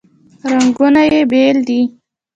[0.51, 1.81] رنګونه یې بیل دي.